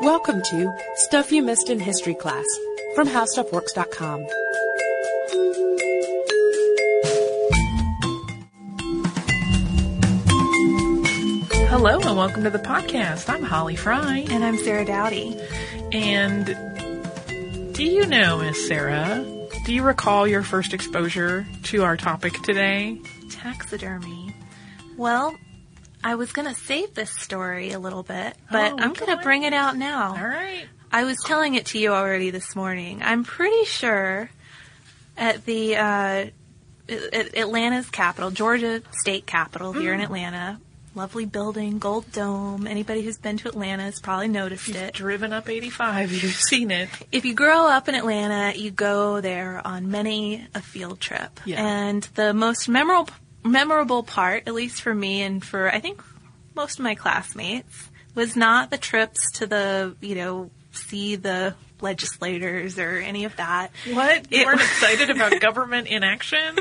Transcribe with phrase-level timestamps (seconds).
[0.00, 2.44] Welcome to Stuff You Missed in History Class
[2.94, 4.26] from HowStuffWorks.com.
[11.68, 13.28] Hello and welcome to the podcast.
[13.28, 14.26] I'm Holly Fry.
[14.30, 15.40] And I'm Sarah Dowdy.
[15.92, 16.46] And
[17.74, 19.24] do you know, Miss Sarah,
[19.64, 23.00] do you recall your first exposure to our topic today?
[23.30, 24.34] Taxidermy.
[24.96, 25.34] Well,
[26.04, 29.22] I was going to save this story a little bit, but Oh, I'm going to
[29.22, 30.10] bring it out now.
[30.16, 30.66] All right.
[30.92, 33.02] I was telling it to you already this morning.
[33.02, 34.30] I'm pretty sure
[35.16, 36.26] at the uh,
[36.88, 39.94] at Atlanta's capital, Georgia state capital here Mm.
[39.94, 40.60] in Atlanta,
[40.94, 42.66] lovely building, gold dome.
[42.66, 44.94] Anybody who's been to Atlanta has probably noticed You've it.
[44.94, 46.12] driven up 85.
[46.22, 46.88] You've seen it.
[47.10, 51.40] If you grow up in Atlanta, you go there on many a field trip.
[51.46, 51.64] Yeah.
[51.64, 53.08] And the most memorable
[53.44, 56.02] memorable part, at least for me and for I think
[56.54, 62.78] most of my classmates, was not the trips to the, you know, see the legislators
[62.78, 63.70] or any of that.
[63.92, 64.30] What?
[64.32, 66.56] You It- weren't excited about government in action?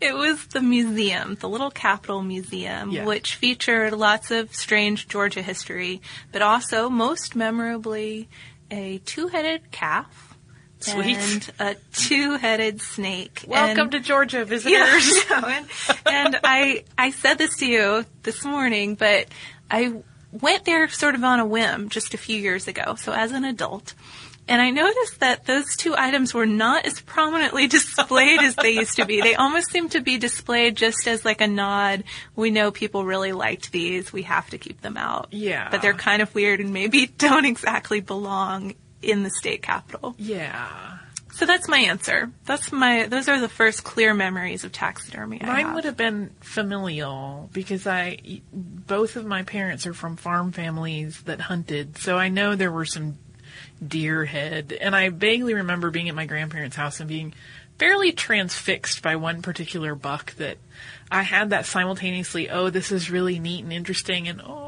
[0.00, 3.04] It was the museum, the little Capitol Museum, Yeah.
[3.04, 6.00] which featured lots of strange Georgia history,
[6.32, 8.28] but also, most memorably,
[8.70, 10.36] a two-headed calf
[10.80, 11.16] Sweet.
[11.16, 13.44] and a two-headed snake.
[13.46, 15.30] Welcome And- to Georgia, yeah, visitors.
[15.30, 15.66] Know, and,
[16.06, 19.26] and I I said this to you this morning, but
[19.70, 19.94] I
[20.32, 22.94] went there sort of on a whim just a few years ago.
[22.96, 23.94] So as an adult.
[24.50, 28.96] And I noticed that those two items were not as prominently displayed as they used
[28.96, 29.20] to be.
[29.20, 32.04] They almost seem to be displayed just as like a nod.
[32.34, 34.10] We know people really liked these.
[34.10, 35.28] We have to keep them out.
[35.32, 35.68] Yeah.
[35.70, 40.14] But they're kind of weird and maybe don't exactly belong in the state capitol.
[40.18, 40.98] Yeah.
[41.32, 42.32] So that's my answer.
[42.46, 43.06] That's my.
[43.06, 45.40] Those are the first clear memories of taxidermy.
[45.40, 45.74] I Mine have.
[45.76, 51.40] would have been familial because I, both of my parents are from farm families that
[51.40, 53.18] hunted, so I know there were some
[53.86, 57.34] deer head, and I vaguely remember being at my grandparents' house and being
[57.78, 60.58] fairly transfixed by one particular buck that
[61.08, 62.50] I had that simultaneously.
[62.50, 64.67] Oh, this is really neat and interesting, and oh,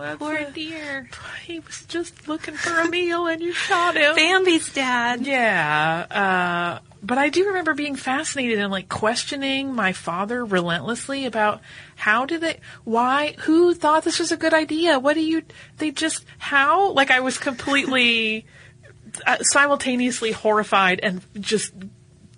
[0.00, 1.08] that's Poor a- deer.
[1.46, 4.14] He was just looking for a meal, and you shot him.
[4.16, 5.26] Bambi's dad.
[5.26, 11.60] Yeah, uh, but I do remember being fascinated and like questioning my father relentlessly about
[11.96, 14.98] how did they, why, who thought this was a good idea?
[14.98, 15.42] What do you,
[15.78, 16.90] they just, how?
[16.92, 18.44] Like I was completely
[19.26, 21.72] uh, simultaneously horrified and just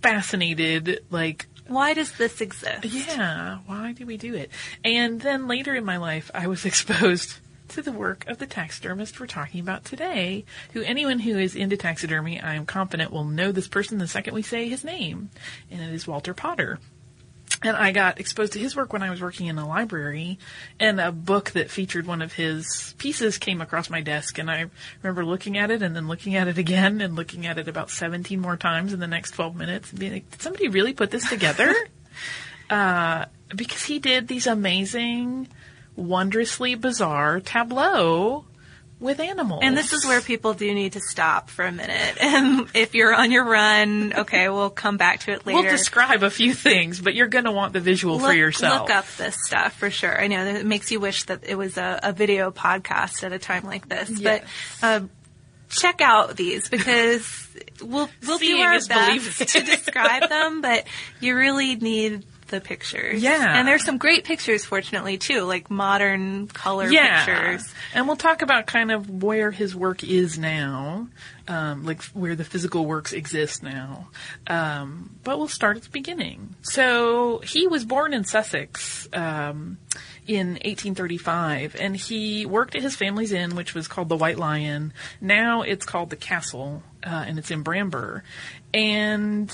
[0.03, 2.84] fascinated, like, Why does this exist?
[2.84, 4.50] yeah, why do we do it?
[4.84, 7.34] And then later in my life, I was exposed
[7.72, 11.77] to the work of the taxidermist we're talking about today, who anyone who is into
[11.77, 15.31] taxidermy, I am confident will know this person the second we say his name,
[15.71, 16.78] and it is Walter Potter.
[17.65, 20.38] And I got exposed to his work when I was working in a library,
[20.78, 24.66] and a book that featured one of his pieces came across my desk, and I
[25.03, 27.91] remember looking at it and then looking at it again and looking at it about
[27.91, 31.11] 17 more times in the next 12 minutes and being like, did somebody really put
[31.11, 31.75] this together?
[32.71, 33.25] uh,
[33.55, 35.49] because he did these amazing,
[35.97, 38.45] wondrously bizarre tableau
[39.01, 39.61] with animals.
[39.65, 42.17] And this is where people do need to stop for a minute.
[42.21, 45.61] And if you're on your run, okay, we'll come back to it later.
[45.61, 48.83] We'll describe a few things, but you're going to want the visual for yourself.
[48.83, 50.19] Look up this stuff for sure.
[50.21, 53.33] I know that it makes you wish that it was a, a video podcast at
[53.33, 54.45] a time like this, Yes.
[54.81, 55.01] but uh,
[55.69, 57.49] check out these because
[57.81, 59.17] we'll we'll do Seeing our is believing.
[59.37, 60.85] best to describe them, but
[61.21, 63.21] you really need the pictures.
[63.21, 63.59] Yeah.
[63.59, 67.25] and there's some great pictures, fortunately too, like modern color yeah.
[67.25, 67.75] pictures.
[67.95, 71.09] And we'll talk about kind of where his work is now,
[71.49, 74.09] um, like where the physical works exist now.
[74.47, 76.55] Um, but we'll start at the beginning.
[76.62, 79.09] So he was born in Sussex.
[79.12, 79.79] Um,
[80.25, 84.93] in 1835, and he worked at his family's inn, which was called the White Lion.
[85.21, 88.23] Now it's called the Castle, uh, and it's in Bramber.
[88.73, 89.53] And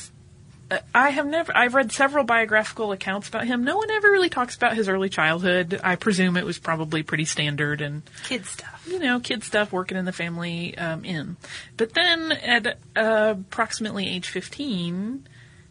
[0.95, 3.65] I have never, I've read several biographical accounts about him.
[3.65, 5.81] No one ever really talks about his early childhood.
[5.83, 8.87] I presume it was probably pretty standard and, Kid stuff.
[8.87, 11.37] you know, kid stuff working in the family um, inn.
[11.77, 15.27] But then at uh, approximately age 15,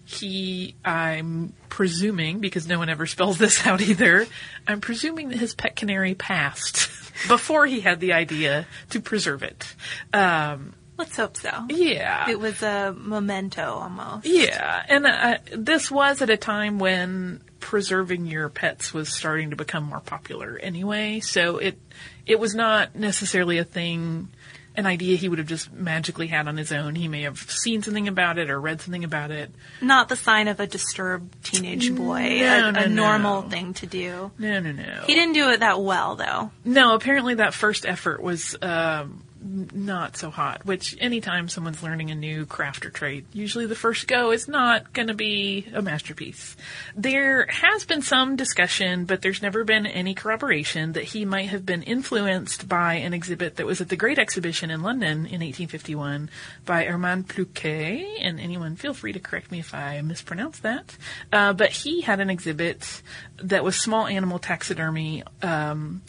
[0.05, 4.25] he, I'm presuming, because no one ever spells this out either,
[4.67, 6.89] I'm presuming that his pet canary passed
[7.27, 9.75] before he had the idea to preserve it.
[10.13, 11.51] Um, Let's hope so.
[11.69, 12.29] yeah.
[12.29, 14.25] It was a memento almost.
[14.25, 19.55] Yeah, and uh, this was at a time when preserving your pets was starting to
[19.55, 21.19] become more popular anyway.
[21.19, 21.77] So it
[22.25, 24.29] it was not necessarily a thing,
[24.75, 26.95] an idea he would have just magically had on his own.
[26.95, 29.51] He may have seen something about it or read something about it.
[29.81, 32.39] Not the sign of a disturbed teenage boy.
[32.39, 33.49] No, a, no, a normal no.
[33.49, 34.31] thing to do.
[34.37, 35.03] No, no, no.
[35.05, 36.51] He didn't do it that well, though.
[36.65, 40.65] No, apparently that first effort was um, not so hot.
[40.65, 44.93] Which anytime someone's learning a new craft or trade, usually the first go is not
[44.93, 46.55] going to be a masterpiece.
[46.95, 51.65] There has been some discussion, but there's never been any corroboration that he might have
[51.65, 56.29] been influenced by an exhibit that was at the Great Exhibition in London in 1851
[56.65, 58.17] by Armand Ploucquet.
[58.21, 60.97] And anyone, feel free to correct me if I mispronounce that.
[61.31, 63.01] Uh, but he had an exhibit
[63.37, 65.23] that was small animal taxidermy.
[65.41, 66.01] Um,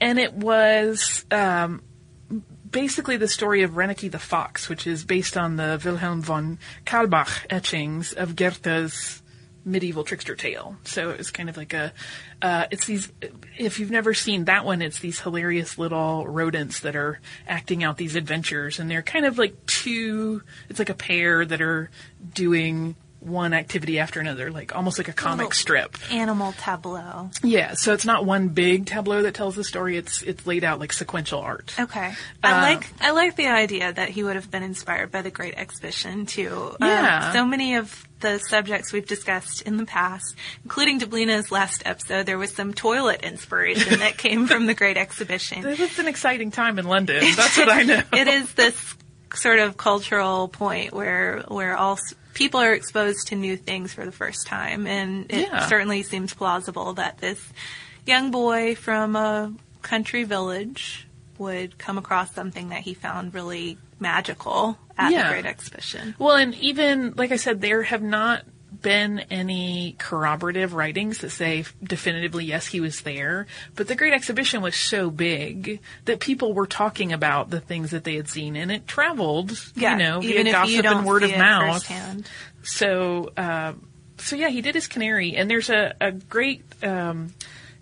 [0.00, 1.82] and it was um,
[2.76, 7.46] basically the story of Reineke the fox, which is based on the Wilhelm von Kaulbach
[7.48, 9.22] etchings of Goethe's
[9.64, 10.76] medieval trickster tale.
[10.84, 11.94] So it was kind of like a,
[12.42, 13.10] uh, it's these,
[13.56, 17.18] if you've never seen that one, it's these hilarious little rodents that are
[17.48, 21.62] acting out these adventures, and they're kind of like two, it's like a pair that
[21.62, 21.88] are
[22.34, 22.94] doing
[23.26, 25.96] one activity after another, like almost like a comic strip.
[26.12, 27.30] Animal tableau.
[27.42, 29.96] Yeah, so it's not one big tableau that tells the story.
[29.96, 31.74] It's it's laid out like sequential art.
[31.78, 35.22] Okay, I Uh, like I like the idea that he would have been inspired by
[35.22, 36.76] the Great Exhibition too.
[36.80, 37.32] Um, Yeah.
[37.32, 40.34] so many of the subjects we've discussed in the past,
[40.64, 45.66] including Deblina's last episode, there was some toilet inspiration that came from the Great Exhibition.
[45.66, 47.22] It was an exciting time in London.
[47.36, 48.02] That's what I know.
[48.12, 48.94] it is this
[49.34, 51.98] sort of cultural point where where all
[52.36, 55.66] people are exposed to new things for the first time, and it Yeah.
[55.68, 57.40] certainly seems plausible that this
[58.04, 61.06] young boy from a country village
[61.38, 65.22] would come across something that he found really magical at Yeah.
[65.24, 66.14] the Great Exhibition.
[66.18, 68.44] Well, and even like I said, there have not
[68.86, 74.62] been any corroborative writings that say definitively yes he was there but the great exhibition
[74.62, 78.70] was so big that people were talking about the things that they had seen and
[78.70, 81.82] it traveled Yeah, you know even via if gossip you don't and word of mouth
[81.84, 82.30] firsthand.
[82.62, 83.72] so uh,
[84.18, 87.32] so yeah he did his canary and there's a, a great um,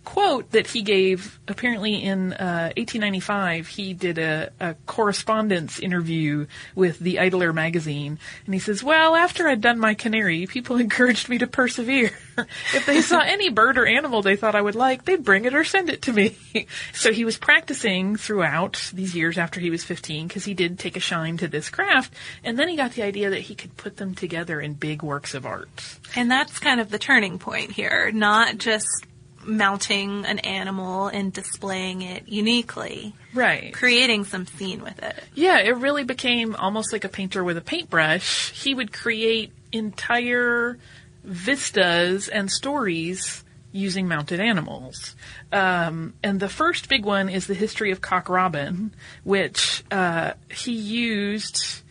[0.04, 6.98] quote that he gave apparently in uh, 1895 he did a, a correspondence interview with
[6.98, 8.18] the idler magazine.
[8.44, 12.10] And he says well after i'd done my canary people encouraged me to persevere.
[12.74, 15.54] If they saw any bird or animal they thought i would like they'd bring it
[15.54, 16.36] or send it to me.
[16.92, 20.96] So he was practicing throughout these years after he was 15 because he did take
[20.96, 22.14] a shine to this craft.
[22.42, 25.34] And then he got the idea that he could put them together in big works
[25.34, 25.98] of art.
[26.16, 29.06] And that's kind of the turning point here, not just
[29.46, 35.23] mounting an animal and displaying it uniquely, right creating some scene with it.
[35.35, 38.50] Yeah, it really became almost like a painter with a paintbrush.
[38.50, 40.79] He would create entire
[41.23, 45.17] vistas and stories using mounted animals.
[45.50, 48.94] Um, and the first big one is the history of Cock Robin,
[49.25, 51.82] which uh, he used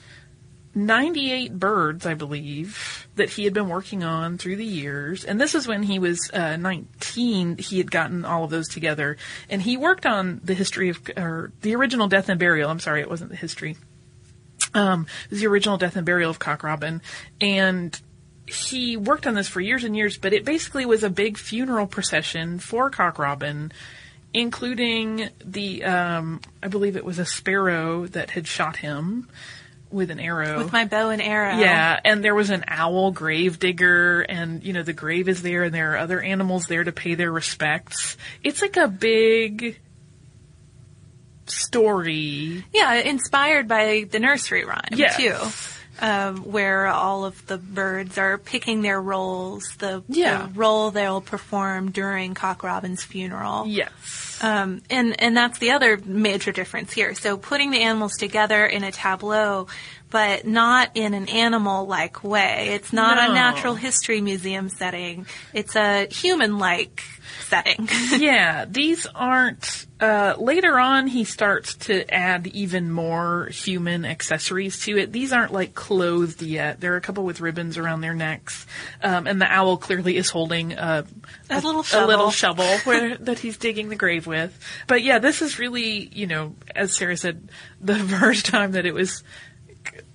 [0.75, 5.23] 98 birds, I believe, that he had been working on through the years.
[5.23, 7.57] And this is when he was uh, 19.
[7.57, 9.17] He had gotten all of those together.
[9.49, 12.69] And he worked on the history of, or the original Death and Burial.
[12.69, 13.77] I'm sorry, it wasn't the history.
[14.73, 17.01] Um, it was the original Death and Burial of Cock Robin.
[17.39, 17.99] And
[18.47, 21.85] he worked on this for years and years, but it basically was a big funeral
[21.85, 23.71] procession for Cock Robin,
[24.33, 29.29] including the, um, I believe it was a sparrow that had shot him
[29.93, 30.57] with an arrow.
[30.57, 31.57] With my bow and arrow.
[31.57, 35.63] Yeah, and there was an owl grave digger, and you know the grave is there,
[35.63, 38.17] and there are other animals there to pay their respects.
[38.43, 39.79] It's like a big
[41.45, 42.63] story.
[42.73, 45.17] Yeah, inspired by the nursery rhyme Yes.
[45.17, 45.35] too,
[46.01, 50.47] um, where all of the birds are picking their roles, the, Yeah.
[50.47, 53.65] the role they'll perform during Cock Robin's funeral.
[53.67, 53.91] Yes.
[54.41, 57.13] Um, and and that's the other major difference here.
[57.15, 59.67] So putting the animals together in a tableau,
[60.09, 62.69] but not in an animal-like way.
[62.73, 63.31] It's not No.
[63.31, 65.27] a natural history museum setting.
[65.53, 67.03] It's a human-like
[67.47, 67.87] setting.
[68.17, 69.82] yeah, these aren't.
[70.03, 75.13] Uh, later on, he starts to add even more human accessories to it.
[75.13, 76.81] These aren't like clothed yet.
[76.81, 78.67] There are a couple with ribbons around their necks,
[79.01, 81.05] um, and the owl clearly is holding a,
[81.49, 82.65] A little a little shovel.
[82.65, 84.59] shovel where, that he's digging the grave with.
[84.87, 87.47] But yeah, this is really, you know, as Sarah said,
[87.79, 89.23] the first time that it was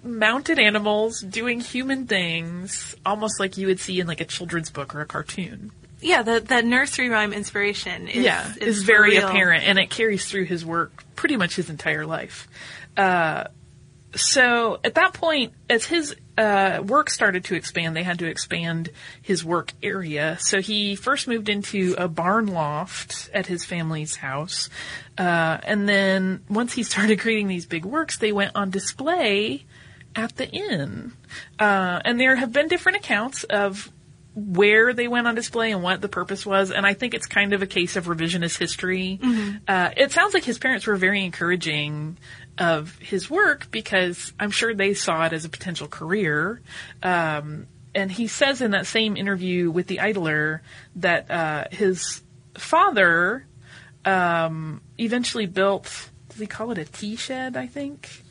[0.02, 4.94] mounted animals doing human things, almost like you would see in like a children's book
[4.94, 5.70] or a cartoon.
[6.00, 9.28] Yeah, the the nursery rhyme inspiration is yeah, is is very real.
[9.28, 12.48] apparent, and it carries through his work pretty much his entire life.
[12.96, 13.44] Uh,
[14.14, 18.90] so at that point, as his uh, work started to expand, they had to expand
[19.20, 20.38] his work area.
[20.40, 24.70] So he first moved into a barn loft at his family's house,
[25.18, 29.64] uh, and then once he started creating these big works, they went on display
[30.14, 31.12] at the inn.
[31.58, 33.90] Uh, and there have been different accounts of
[34.38, 36.70] where they went on display and what the purpose was.
[36.70, 39.18] And I think it's kind of a case of revisionist history.
[39.66, 42.18] Uh, it sounds like his parents were very encouraging
[42.56, 46.60] of his work because I'm sure they saw it as a potential career.
[47.02, 50.62] Um, and he says in that same interview with the Idler
[50.96, 52.22] that uh, his
[52.54, 53.46] father
[54.04, 56.10] um, eventually built.
[56.28, 57.56] Does he call it a tea shed?
[57.56, 58.22] I think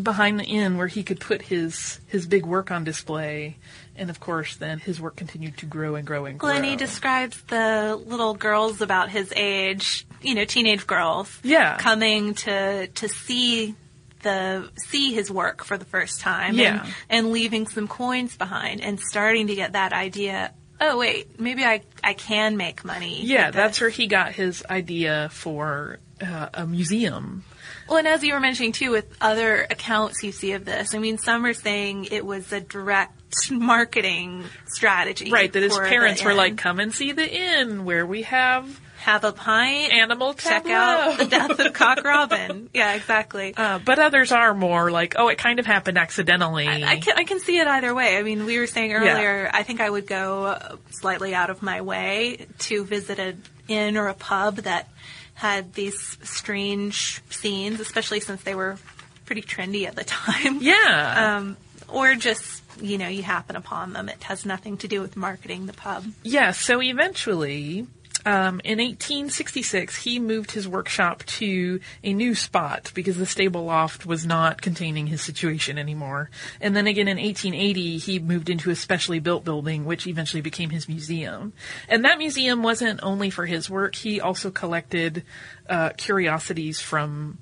[0.00, 3.56] behind the inn where he could put his his big work on display.
[3.94, 6.48] And of course, then his work continued to grow and grow and grow.
[6.48, 11.76] Well, and he describes the little girls about his age, you know, teenage girls, Yeah.
[11.76, 13.74] coming to to see
[14.22, 16.84] the see his work for the first time, Yeah.
[16.84, 20.52] and, and leaving some coins behind, and starting to get that idea.
[20.80, 23.20] Oh wait, maybe I I can make money.
[23.24, 27.44] Yeah, that's where he got his idea for uh, a museum.
[27.88, 30.98] Well, and as you were mentioning too, with other accounts you see of this, I
[30.98, 33.12] mean, some are saying it was a direct
[33.50, 38.22] marketing strategy, Right, that his parents were like, come and see the inn where we
[38.22, 42.70] have have a pint, animal check tableau." out the death of Cock Robin.
[42.72, 43.52] Yeah, exactly.
[43.56, 46.68] Uh, but others are more like, oh, it kind of happened accidentally.
[46.68, 48.16] I can, I can see it either way.
[48.16, 51.80] I mean, we were saying earlier, I think I would go slightly out of my
[51.80, 54.88] way to visit an inn or a pub that
[55.42, 58.78] had these strange scenes, especially since they were
[59.26, 60.58] pretty trendy at the time.
[60.60, 61.36] yeah.
[61.38, 61.56] Um,
[61.88, 64.08] or just, you know, you happen upon them.
[64.08, 66.06] It has nothing to do with marketing the pub.
[66.22, 67.88] Yeah, so eventually,
[68.24, 74.06] um, in 1866, he moved his workshop to a new spot because the stable loft
[74.06, 76.30] was not containing his situation anymore.
[76.60, 80.70] And then again in 1880, he moved into a specially built building, which eventually became
[80.70, 81.52] his museum.
[81.88, 85.24] And that museum wasn't only for his work, he also collected
[85.68, 87.38] uh, curiosities from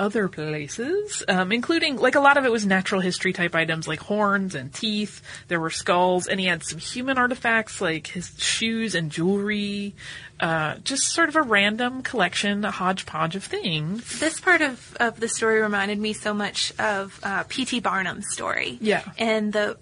[0.00, 4.00] other places, um, including like a lot of it was natural history type items like
[4.00, 5.22] horns and teeth.
[5.48, 9.94] There were skulls, and he had some human artifacts like his shoes and jewelry.
[10.40, 14.18] Uh, just sort of a random collection, a hodgepodge of things.
[14.20, 17.80] This part of, of the story reminded me so much of uh, P.T.
[17.80, 18.78] Barnum's story.
[18.80, 19.04] Yeah.
[19.18, 19.76] And the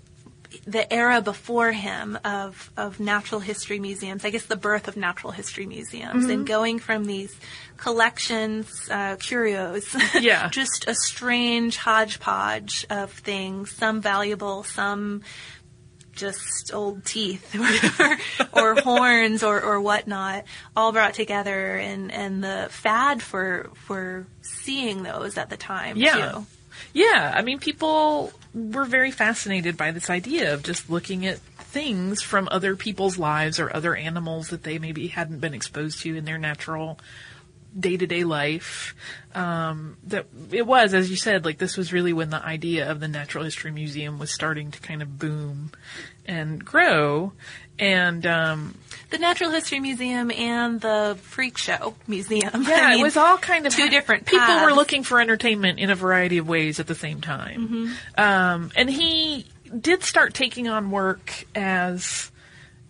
[0.67, 5.33] the era before him of, of natural history museums, I guess the birth of natural
[5.33, 6.31] history museums, Mm-hmm.
[6.31, 7.35] and going from these
[7.77, 10.49] collections, uh, curios, Yeah.
[10.51, 15.23] just a strange hodgepodge of things, some valuable, some
[16.13, 17.55] just old teeth
[18.55, 20.45] or, or horns or, or whatnot,
[20.77, 26.33] all brought together and, and the fad for for seeing those at the time Yeah.
[26.33, 26.47] too.
[26.93, 32.23] Yeah, I mean, people were very fascinated by this idea of just looking at things
[32.23, 36.25] from other people's lives or other animals that they maybe hadn't been exposed to in
[36.25, 36.99] their natural
[37.79, 38.95] day to day life.
[39.35, 43.01] Um, that it was, as you said, like this was really when the idea of
[43.01, 45.71] the Natural History Museum was starting to kind of boom
[46.27, 47.33] and grow.
[47.79, 48.75] And um,
[49.11, 52.63] The Natural History Museum and the Freak Show Museum.
[52.69, 55.79] yeah, I mean, it was all kind of two different people were looking for entertainment
[55.79, 57.69] in a variety of ways at the same time.
[57.69, 58.21] Mm-hmm.
[58.21, 59.47] Um, and he
[59.81, 62.31] did start taking on work as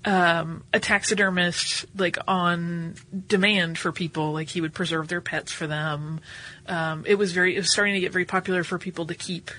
[0.04, 2.94] um, a taxidermist, like on
[3.26, 4.32] demand for people.
[4.32, 6.20] Like he would preserve their pets for them.
[6.66, 9.50] Um, it was very, it was starting to get very popular for people to keep.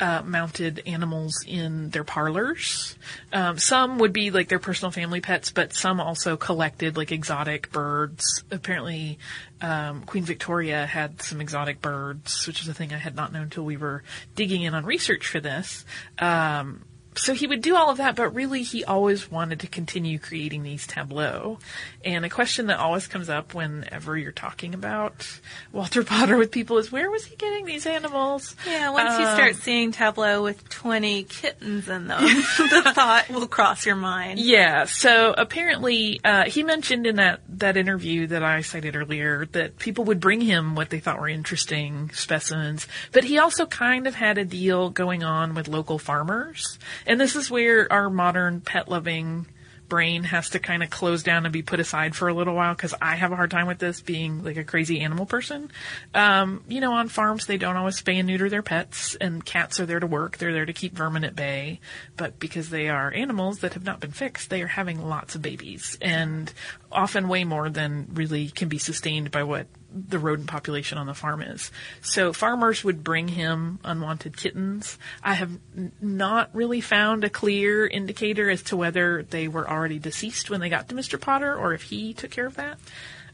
[0.00, 2.96] Uh, mounted animals in their parlors.
[3.32, 7.70] Um, some would be like their personal family pets, but some also collected like exotic
[7.70, 8.42] birds.
[8.50, 9.20] Apparently,
[9.60, 13.44] um, Queen Victoria had some exotic birds, which is a thing I had not known
[13.44, 14.02] until we were
[14.34, 15.84] digging in on research for this.
[16.18, 16.84] Um,
[17.16, 20.62] so he would do all of that, but really he always wanted to continue creating
[20.62, 21.58] these tableaux.
[22.04, 25.26] And a question that always comes up whenever you're talking about
[25.72, 28.56] Walter Potter with people is where was he getting these animals?
[28.66, 32.22] Yeah, once you Um, start seeing tableau with 20 kittens in them,
[32.58, 34.38] the thought will cross your mind.
[34.40, 39.78] Yeah, so apparently uh, he mentioned in that, that interview that I cited earlier that
[39.78, 44.14] people would bring him what they thought were interesting specimens, but he also kind of
[44.14, 46.78] had a deal going on with local farmers.
[47.06, 49.46] And this is where our modern pet loving
[49.88, 52.74] brain has to kind of close down and be put aside for a little while
[52.74, 55.70] because I have a hard time with this being like a crazy animal person.
[56.14, 59.80] Um, you know, on farms they don't always spay and neuter their pets, and cats
[59.80, 60.38] are there to work.
[60.38, 61.80] They're there to keep vermin at bay.
[62.16, 65.42] But because they are animals that have not been fixed, they are having lots of
[65.42, 66.52] babies, and
[66.94, 71.14] often way more than really can be sustained by what the rodent population on the
[71.14, 71.70] farm is.
[72.00, 74.98] So farmers would bring him unwanted kittens.
[75.22, 79.98] I have n- not really found a clear indicator as to whether they were already
[79.98, 81.20] deceased when they got to Mr.
[81.20, 82.78] Potter or if he took care of that.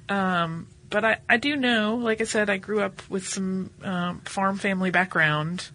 [0.09, 4.21] Um, but I, I do know, like I said, I grew up with some um,
[4.21, 5.69] farm family background.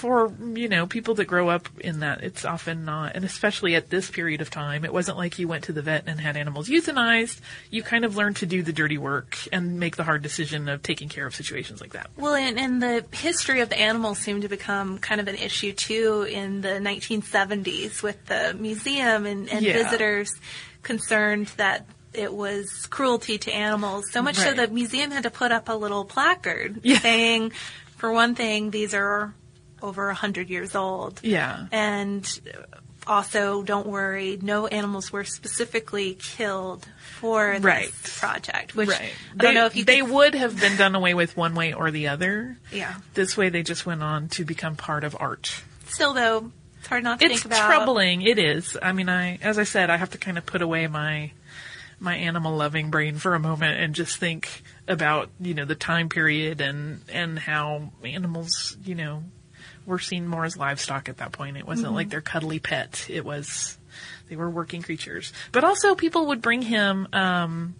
[0.00, 3.90] For you know people that grow up in that, it's often not, and especially at
[3.90, 6.68] this period of time, it wasn't like you went to the vet and had animals
[6.68, 7.40] euthanized.
[7.70, 10.82] You kind of learned to do the dirty work and make the hard decision of
[10.82, 12.08] taking care of situations like that.
[12.16, 15.72] Well, and, and the history of the animals seemed to become kind of an issue
[15.72, 19.74] too in the 1970s with the museum and, and Yeah.
[19.74, 20.30] visitors
[20.82, 24.10] concerned that it was cruelty to animals.
[24.10, 24.56] So much so Right.
[24.56, 26.98] the museum had to put up a little placard Yeah.
[26.98, 27.52] saying,
[27.96, 29.32] for one thing, these are
[29.82, 31.20] over 100 years old.
[31.22, 31.66] Yeah.
[31.72, 32.28] And
[33.06, 36.86] also, don't worry, no animals were specifically killed
[37.18, 37.92] for this Right.
[38.18, 38.74] project.
[38.76, 39.00] Which right.
[39.00, 41.54] I They, don't know if you they could- would have been done away with one
[41.54, 42.58] way or the other.
[42.70, 42.94] Yeah.
[43.14, 45.62] This way, they just went on to become part of art.
[45.88, 47.66] Still, though, it's hard not to It's think about.
[47.66, 48.22] troubling.
[48.22, 48.76] It is.
[48.80, 51.32] I mean, I, as I said, I have to kind of put away my,
[51.98, 56.08] my animal loving brain for a moment and just think about, you know, the time
[56.08, 59.24] period and, and how animals, you know,
[59.90, 61.58] were seen more as livestock at that point.
[61.58, 61.96] It wasn't Mm-hmm.
[61.96, 63.06] like their cuddly pet.
[63.10, 63.76] It was,
[64.30, 65.32] they were working creatures.
[65.52, 67.74] But also people would bring him, um,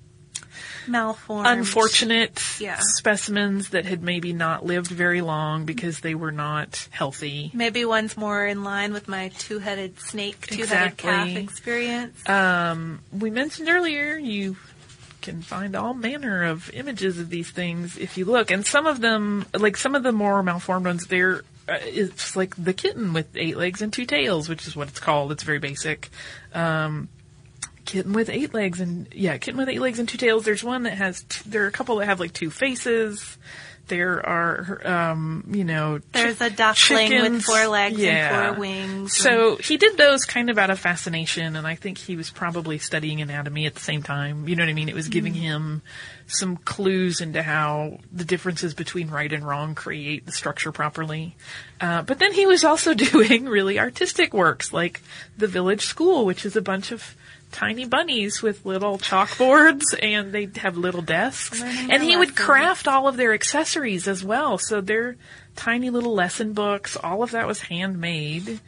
[0.87, 1.47] malformed.
[1.47, 2.79] unfortunate Yeah.
[2.81, 7.51] specimens that had maybe not lived very long because they were not healthy.
[7.55, 12.29] Maybe one's more in line with my two-headed snake, two-headed calf experience.
[12.29, 14.57] Um, we mentioned earlier you
[15.23, 19.01] can find all manner of images of these things if you look, and some of
[19.01, 23.57] them, like some of the more malformed ones, they're it's like the kitten with eight
[23.57, 25.33] legs and two tails, which is what it's called.
[25.33, 26.11] It's very basic.
[26.55, 27.09] Um,
[27.85, 30.45] kitten with eight legs and yeah, kitten with eight legs and two tails.
[30.45, 33.39] There's one that has t- there are a couple that have like two faces.
[33.91, 38.47] There are, um, you know, There's chi- a duckling with four legs Yeah.
[38.49, 39.17] and four wings.
[39.17, 42.79] So he did those kind of out of fascination, and I think he was probably
[42.79, 44.49] studying anatomy at the same time.
[44.49, 44.89] You know what I mean?
[44.89, 45.83] It was giving him
[46.29, 51.35] some clues into how the differences between right and wrong create the structure properly.
[51.81, 55.01] Uh, but then he was also doing really artistic works, like
[55.37, 57.17] the village school, which is a bunch of
[57.53, 62.37] tiny bunnies with little chalkboards and they have little desks Learning and their he would
[62.37, 65.17] craft all of their accessories as well so they're
[65.57, 68.61] tiny little lesson books all of that was handmade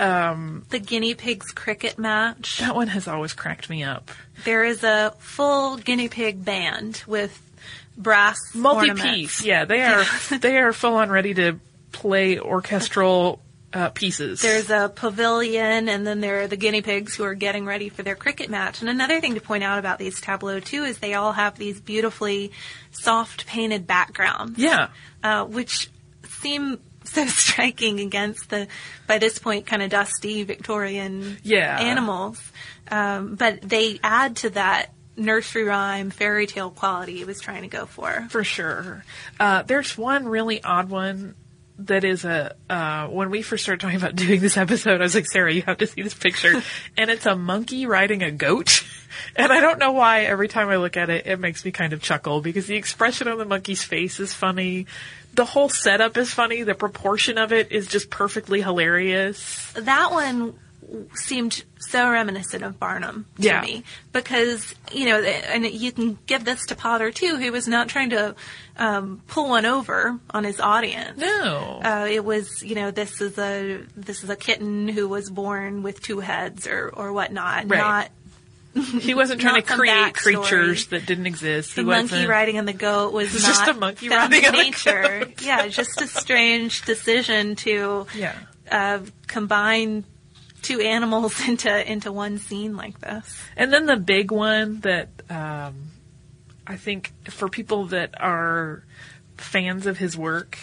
[0.00, 2.58] um, the guinea pigs cricket match.
[2.58, 4.10] That one has always cracked me up.
[4.44, 7.40] There is a full guinea pig band with
[7.96, 9.44] brass Multi-piece, ornaments.
[9.44, 10.04] yeah, they are
[10.40, 11.58] they are full on ready to
[11.90, 13.40] play orchestral
[13.72, 14.40] uh, pieces.
[14.40, 18.02] There's a pavilion, and then there are the guinea pigs who are getting ready for
[18.02, 18.80] their cricket match.
[18.80, 21.80] And another thing to point out about these tableaux too is they all have these
[21.80, 22.52] beautifully
[22.92, 24.58] soft painted backgrounds.
[24.58, 24.88] yeah,
[25.22, 25.90] uh, which
[26.40, 28.68] seem so striking against the,
[29.06, 31.78] by this point, kind of dusty Victorian Yeah.
[31.80, 32.40] animals.
[32.90, 37.68] Um, but they add to that nursery rhyme, fairy tale quality it was trying to
[37.68, 38.26] go for.
[38.30, 39.04] for sure.
[39.40, 41.34] Uh, there's one really odd one
[41.78, 45.14] that is a uh, when we first started talking about doing this episode, I was
[45.14, 46.62] like, Sarah, you have to see this picture,
[46.96, 48.84] and it's a monkey riding a goat.
[49.34, 51.92] And I don't know why every time I look at it, it makes me kind
[51.94, 54.86] of chuckle because the expression on the monkey's face is funny.
[55.32, 56.62] The whole setup is funny.
[56.62, 59.72] The proportion of it is just perfectly hilarious.
[59.72, 60.54] That one
[61.14, 63.60] seemed so reminiscent of Barnum to Yeah.
[63.60, 67.88] me because you know, and you can give this to Potter too, who was not
[67.88, 68.34] trying to
[68.78, 71.18] um, pull one over on his audience.
[71.18, 71.80] No.
[71.84, 75.82] Uh, it was, you know, this is a this is a kitten who was born
[75.82, 77.78] with two heads or or whatnot, Right.
[77.78, 78.10] not
[79.00, 81.74] he wasn't trying to create creatures that didn't exist.
[81.74, 82.28] the he monkey wasn't.
[82.28, 85.24] riding on the goat was not just a monkey riding in on nature.
[85.42, 88.36] yeah, just a strange decision to Yeah.
[88.70, 90.04] uh, combine
[90.62, 93.40] two animals into into one scene like this.
[93.56, 95.90] And then the big one that um,
[96.66, 98.84] I think for people that are
[99.36, 100.58] fans of his work,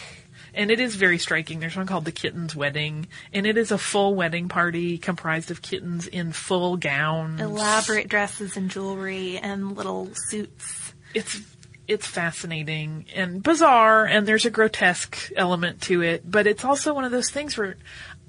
[0.54, 1.60] and it is very striking.
[1.60, 5.62] There's one called The Kitten's Wedding, and it is a full wedding party comprised of
[5.62, 7.42] kittens in full gowns.
[7.42, 10.94] Elaborate dresses and jewelry and little suits.
[11.14, 11.42] It's
[11.88, 17.04] it's fascinating and bizarre, and there's a grotesque element to it, but it's also one
[17.04, 17.76] of those things where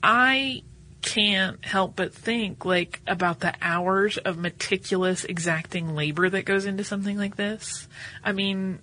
[0.02, 0.62] I
[1.06, 6.82] can't help but think like about the hours of meticulous exacting labor that goes into
[6.82, 7.86] something like this.
[8.24, 8.80] I mean,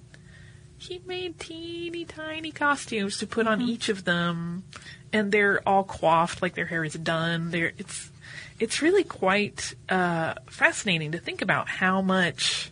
[0.77, 4.63] he made teeny tiny costumes to put on each of them
[5.11, 7.51] and they're all coiffed like their hair is done.
[7.51, 8.09] They're it's
[8.57, 12.71] it's really quite uh, fascinating to think about how much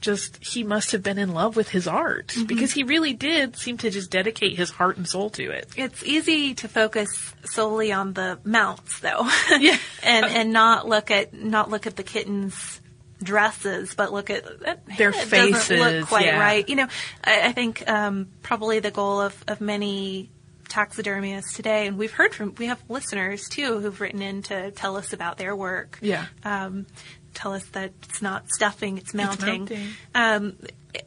[0.00, 3.76] just he must have been in love with his art because he really did seem
[3.78, 5.68] to just dedicate his heart and soul to it.
[5.76, 7.08] It's easy to focus
[7.44, 9.76] solely on the mounts, though, Yeah.
[10.02, 12.80] and and not look at not look at the kittens'
[13.22, 16.38] dresses, but look at that Their head doesn't faces, look quite yeah.
[16.38, 16.68] right.
[16.68, 16.88] You know,
[17.24, 20.30] I, I think um, probably the goal of of many
[20.68, 24.96] taxidermists today, and we've heard from we have listeners too who've written in to tell
[24.96, 25.98] us about their work.
[26.00, 26.26] Yeah.
[26.44, 26.86] Um,
[27.38, 29.60] tell us that it's not stuffing, it's mounting.
[29.60, 29.88] mounting.
[30.14, 30.56] Um,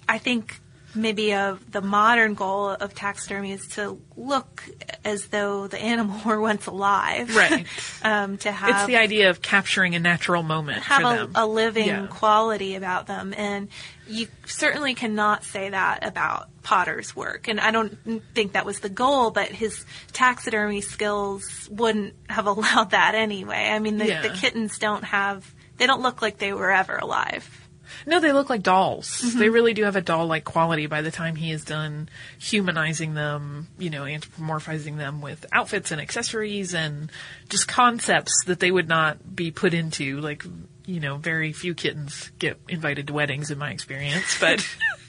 [0.08, 0.60] I think
[0.94, 4.62] maybe uh, the modern goal of taxidermy is to look
[5.06, 7.34] as though the animal were once alive.
[7.36, 7.66] Right.
[8.04, 11.48] um, to have It's the idea of capturing a natural moment have for a, a
[11.48, 12.08] living Yeah.
[12.08, 13.70] quality about them and
[14.08, 17.98] you certainly cannot say that about potter's work and i don't
[18.36, 23.80] think that was the goal but his taxidermy skills wouldn't have allowed that anyway i
[23.80, 24.22] mean the, Yeah.
[24.22, 25.50] the kittens don't have
[25.82, 27.58] they don't look like they were ever alive
[28.06, 29.10] No, they look like dolls.
[29.22, 29.40] Mm-hmm.
[29.40, 32.08] They really do have a doll-like quality by the time he is done
[32.40, 37.12] humanizing them, you know, anthropomorphizing them with outfits and accessories and
[37.50, 40.22] just concepts that they would not be put into.
[40.22, 40.46] Like,
[40.86, 44.66] you know, very few kittens get invited to weddings in my experience, but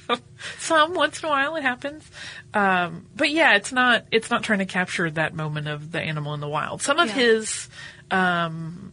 [0.58, 2.04] some once in a while it happens.
[2.52, 6.34] Um, but yeah, it's not, it's not trying to capture that moment of the animal
[6.34, 6.82] in the wild.
[6.82, 7.14] Some of Yeah.
[7.14, 7.68] his,
[8.10, 8.92] um,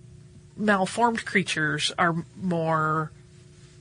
[0.59, 3.11] malformed creatures are more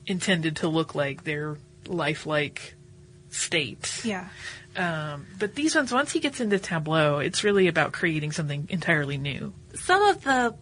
[0.07, 2.75] intended to look like their lifelike
[3.31, 4.01] state.
[4.05, 4.29] yeah
[4.77, 9.19] Um, but these ones, once he gets into tableau, it's really about creating something entirely
[9.19, 9.53] new.
[9.75, 10.55] some of the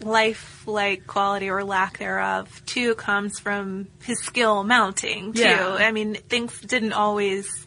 [0.00, 5.42] lifelike quality or lack thereof too comes from his skill mounting too.
[5.42, 5.76] Yeah.
[5.78, 7.66] I mean, things didn't always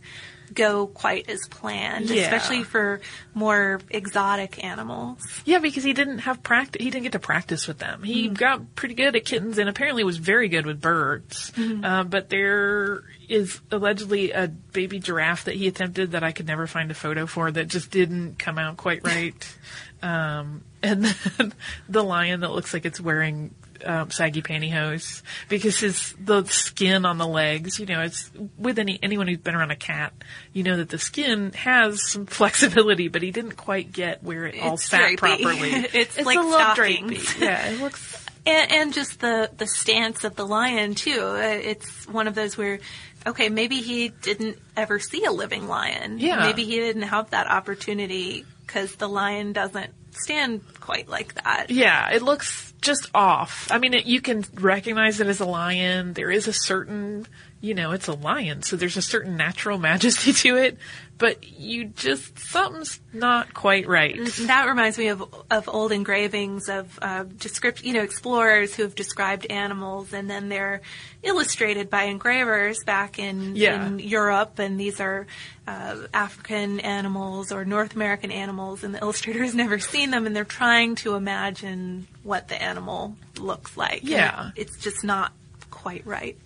[0.60, 2.24] go quite as planned, Yeah.
[2.24, 3.00] especially for
[3.34, 5.20] more exotic animals.
[5.46, 6.84] Yeah, because he didn't have practice.
[6.84, 8.04] He didn't get to practice with them.
[8.04, 11.54] He got pretty good at kittens, and apparently was very good with birds.
[11.58, 16.68] Uh, but there is allegedly a baby giraffe that he attempted that I could never
[16.68, 19.56] find a photo for that just didn't come out quite right.
[20.04, 21.54] um, and then
[21.90, 23.54] the lion that looks like it's wearing
[23.86, 29.00] um, saggy pantyhose because his the skin on the legs, you know, it's with any
[29.02, 30.14] anyone who's been around a cat,
[30.54, 34.62] you know that the skin has some flexibility, but he didn't quite get where it
[34.62, 35.18] all sat drapey.
[35.18, 35.72] properly.
[35.94, 37.40] It's like a little drapey.
[37.42, 38.26] Yeah, it looks.
[38.46, 41.22] And, and just the, the stance of the lion too.
[41.22, 42.80] Uh, It's one of those where,
[43.28, 46.20] okay, maybe he didn't ever see a living lion.
[46.20, 46.40] Yeah.
[46.48, 51.70] Maybe he didn't have that opportunity because the lion doesn't stand quite like that.
[51.70, 53.68] Yeah, it looks just off.
[53.72, 56.14] I mean, it, you can recognize it as a lion.
[56.14, 57.28] There is a certain,
[57.62, 60.78] you know, it's a lion, so there's a certain natural majesty to it.
[61.18, 64.16] But you just something's not quite right.
[64.48, 68.96] That reminds me of of old engravings of uh, descript, you know, explorers who have
[68.96, 70.80] described animals, and then they're
[71.22, 73.86] illustrated by engravers back in, Yeah.
[73.88, 75.28] in Europe, and these are
[75.68, 80.34] uh, African animals or North American animals, and the illustrator has never seen them, and
[80.34, 84.00] they're trying to imagine what the animal looks like.
[84.04, 84.52] Yeah.
[84.56, 85.34] it's just not
[85.70, 86.38] quite right.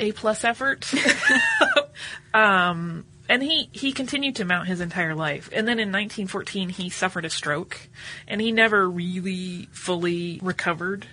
[0.00, 0.92] A plus effort.
[2.34, 5.50] um, and he, he continued to mount his entire life.
[5.52, 7.78] And then in 1914, he suffered a stroke
[8.26, 11.06] and he never really fully recovered.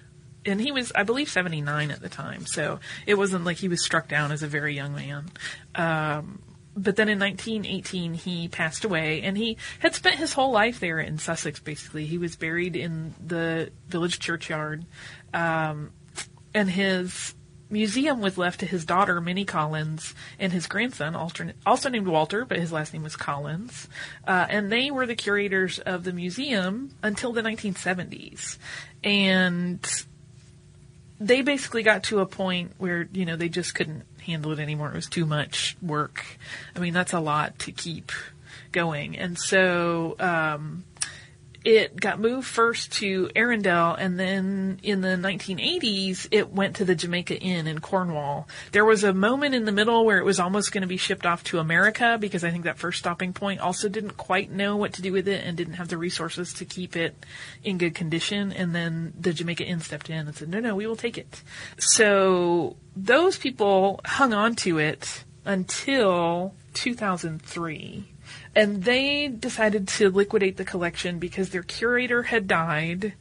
[0.46, 2.46] And he was, I believe, 79 at the time.
[2.46, 5.30] So it wasn't like he was struck down as a very young man.
[5.76, 6.40] Um,
[6.76, 11.00] but then in 1918, he passed away, and he had spent his whole life there
[11.00, 12.06] in Sussex, basically.
[12.06, 14.86] He was buried in the village churchyard.
[15.34, 15.92] Um,
[16.54, 17.34] and his
[17.70, 22.60] museum was left to his daughter Minnie Collins and his grandson, also named Walter, but
[22.60, 23.88] his last name was Collins,
[24.28, 28.58] uh, and they were the curators of the museum until the 1970s,
[29.04, 30.06] and
[31.20, 34.90] they basically got to a point where you know they just couldn't handle it anymore.
[34.90, 36.24] It was too much work.
[36.76, 38.12] I mean, that's a lot to keep
[38.72, 40.16] going, and so.
[40.20, 40.84] Um,
[41.68, 46.96] it got moved first to Arundel, and then in the 1980s, it went to the
[46.96, 48.48] Jamaica Inn in Cornwall.
[48.72, 51.26] There was a moment in the middle where it was almost going to be shipped
[51.26, 54.94] off to America because I think that first stopping point also didn't quite know what
[54.94, 57.26] to do with it and didn't have the resources to keep it
[57.66, 58.54] in good condition.
[58.54, 61.44] And then the Jamaica Inn stepped in and said, no, no, we will take it.
[61.80, 68.06] So those people hung on to it until 2003
[68.56, 73.14] and they decided to liquidate the collection because their curator had died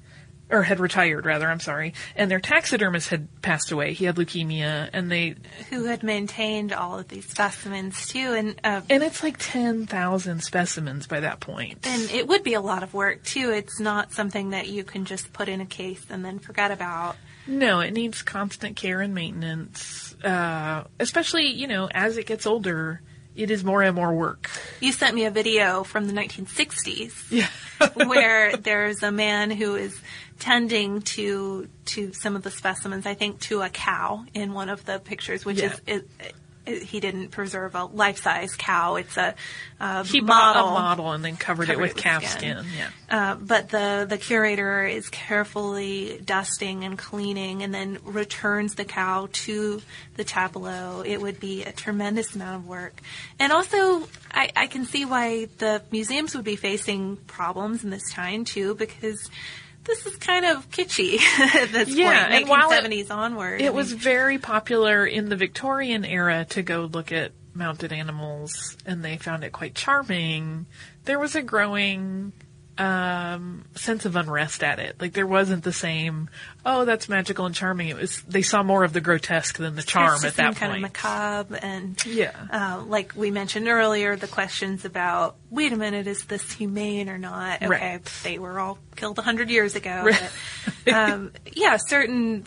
[0.49, 4.89] or had retired rather i'm sorry and their taxidermist had passed away he had leukemia
[4.93, 5.35] and they
[5.71, 11.07] Who had maintained all of these specimens too, and uh, and it's like 10,000 specimens
[11.09, 13.51] by that point And it would be a lot of work too.
[13.51, 17.17] It's not something that you can just put in a case and then forget about.
[17.49, 23.01] no it needs constant care and maintenance uh, especially you know as it gets older
[23.37, 27.49] it is more and more work You sent me a video from the 1960s yeah
[28.07, 29.99] where there's a man who is
[30.39, 33.07] tending to to some of the specimens.
[33.07, 35.75] I think to a cow in one of the pictures, which Yeah.
[35.87, 36.33] is, is
[36.67, 38.97] he didn't preserve a life-size cow.
[38.97, 39.35] It's a,
[39.81, 40.27] a He model.
[40.27, 42.59] bought a model and then covered, it with it with calf skin.
[42.59, 42.73] skin.
[42.77, 42.91] Yeah.
[43.09, 49.29] Uh, but the, the curator is carefully dusting and cleaning and then returns the cow
[49.33, 49.81] to
[50.17, 51.03] the tableau.
[51.07, 53.01] It would be a tremendous amount of work.
[53.39, 58.13] And also, I, I can see why the museums would be facing problems in this
[58.13, 59.31] time too, because
[59.87, 61.19] this is kind of kitschy
[61.55, 63.61] at this Yeah, point, and while it- onward.
[63.61, 69.05] It was very popular in the Victorian era to go look at mounted animals, and
[69.05, 70.67] they found it quite charming.
[71.05, 72.33] There was a growing
[72.79, 75.01] um, sense of unrest at it.
[75.01, 76.29] Like there wasn't the same,
[76.65, 77.89] oh, that's magical and charming.
[77.89, 80.77] It was they saw more of the grotesque than the charm at that kind point.
[80.77, 82.33] of macabre and Yeah.
[82.51, 87.19] uh, like we mentioned earlier, the questions about wait a minute, is this humane or
[87.19, 87.63] not?
[87.63, 88.05] Okay, Right.
[88.25, 90.03] they were all killed a hundred years ago.
[90.05, 90.31] Right.
[90.85, 92.45] But, um, yeah, certain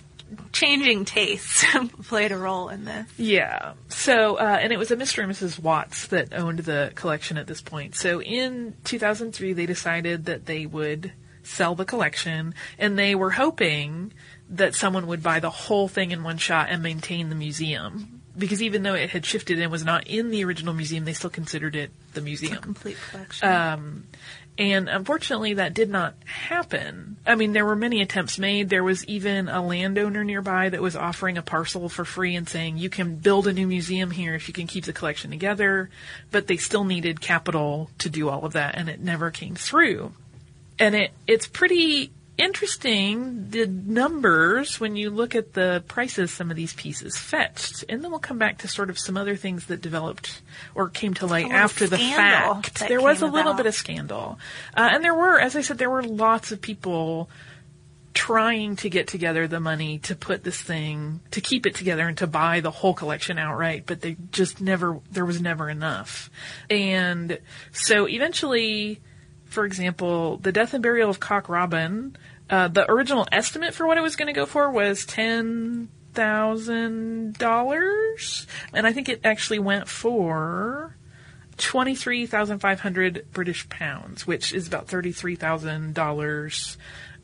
[0.52, 1.66] changing tastes
[2.08, 3.08] played a role in this.
[3.18, 3.74] Yeah.
[3.88, 5.24] So, uh, and it was a Mr.
[5.24, 5.60] and Mrs.
[5.60, 7.96] Watts that owned the collection at this point.
[7.96, 11.14] So in 2003, they decided that they would
[11.44, 14.14] sell the collection, and they were hoping
[14.50, 18.22] that someone would buy the whole thing in one shot and maintain the museum.
[18.38, 21.30] Because even though it had shifted and was not in the original museum, they still
[21.30, 22.62] considered it the museum.
[22.62, 23.50] Complete collection.
[23.50, 24.04] Um,
[24.60, 27.16] and unfortunately, that did not happen.
[27.26, 28.68] I mean, there were many attempts made.
[28.68, 32.78] There was even a landowner nearby that was offering a parcel for free and saying,
[32.78, 35.90] you can build a new museum here if you can keep the collection together.
[36.30, 40.12] But they still needed capital to do all of that, and it never came through.
[40.78, 46.58] And it, it's pretty interesting, the numbers, when you look at the prices some of
[46.58, 47.84] these pieces fetched.
[47.90, 50.42] And then we'll come back to sort of some other things that developed
[50.74, 52.80] or came to light after the fact.
[52.88, 53.58] There was a came little about.
[53.58, 54.40] bit of scandal.
[54.76, 57.30] Uh, and there were, as I said, there were lots of people
[58.14, 62.18] trying to get together the money to put this thing, to keep it together and
[62.18, 66.30] to buy the whole collection outright, but they just never, there was never enough.
[66.70, 67.40] And
[67.72, 69.00] so eventually,
[69.50, 72.16] for example, the death and burial of Cock Robin,
[72.50, 77.38] uh, the original estimate for what it was going to go for was ten thousand
[77.38, 80.96] dollars, and I think it actually went for
[81.58, 86.78] twenty three thousand five hundred British pounds, which is about thirty three thousand dollars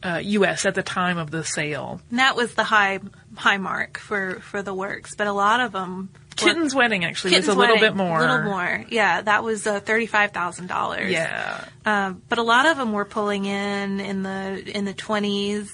[0.03, 0.65] uh, U.S.
[0.65, 2.01] at the time of the sale.
[2.09, 2.99] and that was the high
[3.35, 6.09] high mark for for the works, but a lot of them.
[6.35, 8.17] Kitten's wedding actually Kitten's was a little Wedding, bit more.
[8.17, 9.21] A little more, yeah.
[9.21, 11.11] That was uh, thirty-five thousand dollars.
[11.11, 11.65] Yeah.
[11.85, 15.73] Um, but a lot of them were pulling in in the in the twenties,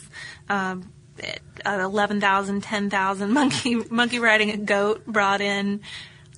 [0.49, 0.91] um,
[1.65, 3.33] uh, eleven thousand, ten thousand.
[3.33, 5.81] Monkey monkey riding a goat brought in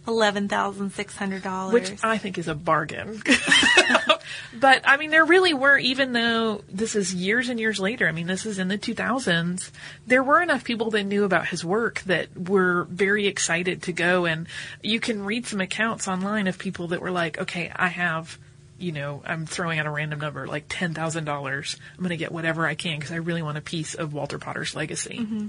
[0.07, 1.73] eleven thousand six hundred dollars.
[1.73, 3.21] which I think is a bargain.
[4.59, 8.07] but I mean, there really were, even though this is years and years later.
[8.07, 9.71] I mean, this is in the 2000s.
[10.07, 14.25] There were enough people that knew about his work that were very excited to go,
[14.25, 14.47] and
[14.81, 18.37] you can read some accounts online of people that were like, "Okay, I have."
[18.79, 21.77] You know, I'm throwing out a random number, like ten thousand dollars.
[21.93, 24.39] I'm going to get whatever I can because I really want a piece of Walter
[24.39, 25.19] Potter's legacy.
[25.21, 25.47] Mm-hmm.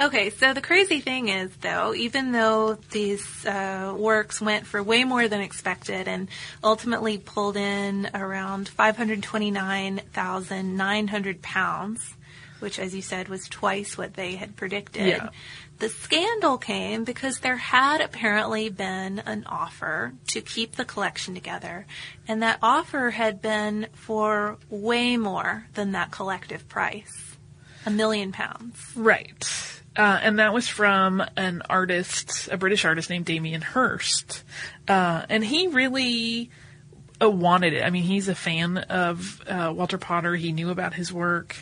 [0.00, 5.04] Okay, so the crazy thing is, though, even though these uh, works went for way
[5.04, 6.28] more than expected and
[6.64, 12.14] ultimately pulled in around 529,900 pounds,
[12.60, 15.28] which, as you said, was twice what they had predicted, Yeah.
[15.78, 21.84] the scandal came because there had apparently been an offer to keep the collection together,
[22.26, 27.36] and that offer had been for way more than that collective price
[27.84, 28.80] a million pounds.
[28.96, 29.44] Right.
[29.96, 34.42] Uh, and that was from an artist, a British artist named Damien Hirst.
[34.88, 36.50] Uh, and he really
[37.20, 37.82] uh, wanted it.
[37.84, 40.34] I mean, he's a fan of uh, Walter Potter.
[40.34, 41.56] He knew about his work.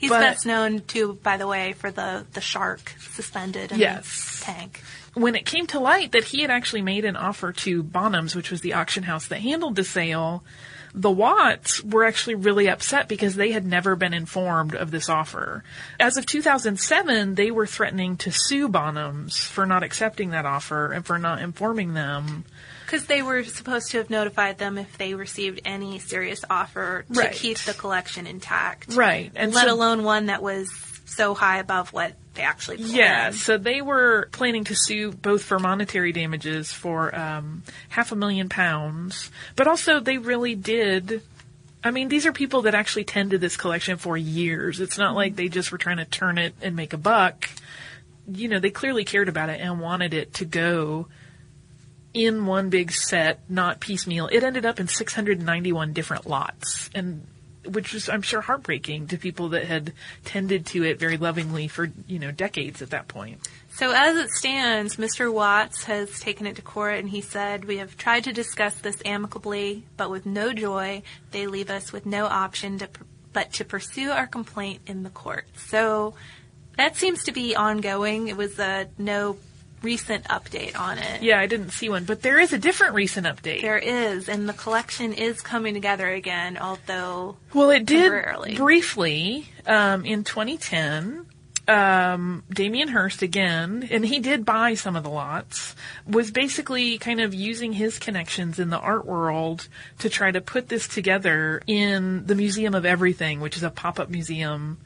[0.00, 4.40] He's But- best known too, by the way, for the, the shark suspended in Yes.
[4.40, 4.80] the tank.
[5.14, 8.50] When it came to light that he had actually made an offer to Bonhams, which
[8.50, 10.42] was the auction house that handled the sale,
[10.96, 15.64] the Watts were actually really upset because they had never been informed of this offer.
[15.98, 21.04] As of 2007, they were threatening to sue Bonhams for not accepting that offer and
[21.04, 22.44] for not informing them.
[22.86, 27.18] Because they were supposed to have notified them if they received any serious offer to
[27.18, 27.32] Right.
[27.32, 28.94] keep the collection intact.
[28.94, 29.32] Right.
[29.34, 30.70] And Let so- alone one that was
[31.04, 33.32] so high above what they actually Yeah, in.
[33.34, 38.48] so they were planning to sue both for monetary damages for um, half a million
[38.48, 41.22] pounds, but also they really did.
[41.82, 44.80] I mean, these are people that actually tended this collection for years.
[44.80, 47.48] It's not like they just were trying to turn it and make a buck.
[48.26, 51.08] You know, they clearly cared about it and wanted it to go
[52.14, 54.28] in one big set, not piecemeal.
[54.28, 56.88] It ended up in 691 different lots.
[56.94, 57.26] And
[57.66, 59.92] which was I'm sure heartbreaking to people that had
[60.24, 63.48] tended to it very lovingly for you know decades at that point.
[63.70, 65.32] So as it stands, Mr.
[65.32, 69.02] Watts has taken it to court and he said, we have tried to discuss this
[69.04, 72.88] amicably, but with no joy, they leave us with no option to,
[73.32, 75.46] but to pursue our complaint in the court.
[75.56, 76.14] So
[76.76, 78.28] that seems to be ongoing.
[78.28, 79.38] It was a no
[79.84, 81.22] recent update on it.
[81.22, 83.62] Yeah, I didn't see one, but there is a different recent update.
[83.62, 90.04] There is, and the collection is coming together again, although well, it did briefly um,
[90.04, 91.26] in 2010.
[91.66, 95.74] Um, Damien Hirst again, and he did buy some of the lots,
[96.06, 99.68] was basically kind of using his connections in the art world
[100.00, 104.10] to try to put this together in the Museum of Everything, which is a pop-up
[104.10, 104.76] museum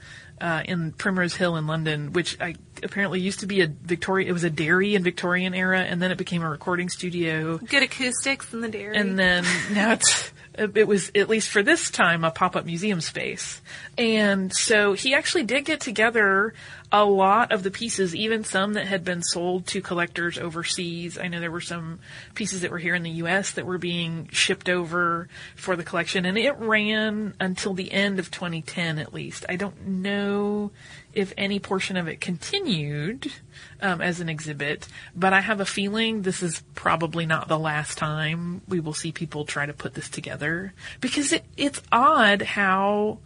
[0.41, 4.29] uh, in Primrose Hill in London, which I apparently used to be a Victoria.
[4.29, 7.83] It was a dairy in Victorian era, and then it became a recording studio, good
[7.83, 8.97] acoustics in the dairy.
[8.97, 13.61] and then now it's it was at least for this time a pop-up museum space.
[13.97, 16.55] And so he actually did get together
[16.91, 21.19] a lot of the pieces, even some that had been sold to collectors overseas.
[21.19, 22.01] I know there were some
[22.35, 26.25] pieces that were here in the US that were being shipped over for the collection
[26.25, 29.45] and it ran until the end of 2010 at least.
[29.49, 30.71] I don't know
[31.15, 33.33] if any portion of it continued
[33.81, 37.99] um, as an exhibit, but I have a feeling this is probably not the last
[37.99, 43.19] time we will see people try to put this together because it, it's odd how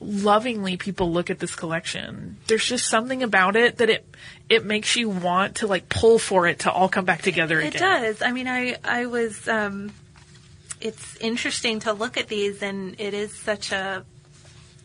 [0.00, 2.36] lovingly people look at this collection.
[2.46, 4.06] There's just something about it that it
[4.48, 7.74] it makes you want to like pull for it to all come back together It
[7.74, 8.02] again.
[8.02, 8.22] does.
[8.22, 9.48] I mean, I I was.
[9.48, 9.92] Um,
[10.78, 14.04] it's interesting to look at these, and it is such a.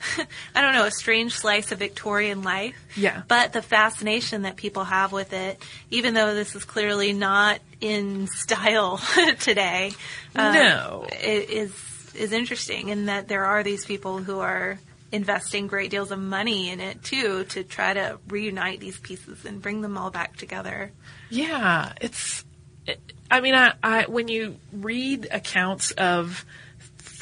[0.56, 2.76] I don't know, a strange slice of Victorian life.
[2.96, 3.22] Yeah.
[3.28, 8.28] But the fascination that people have with it, even though this is clearly not in
[8.32, 8.98] style
[9.40, 9.92] today,
[10.36, 11.08] uh, No.
[11.12, 11.74] i- is
[12.14, 14.78] is interesting in that there are these people who are
[15.14, 19.62] investing great deals of money in it too to try to reunite these pieces and
[19.62, 20.92] bring them all back together.
[21.30, 22.44] Yeah, it's.
[22.86, 26.44] It, I mean, I, I when you read accounts of